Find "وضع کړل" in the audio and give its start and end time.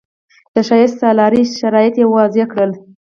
2.15-2.71